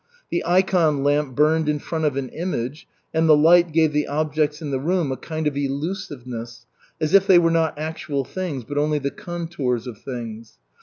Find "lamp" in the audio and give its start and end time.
1.03-1.35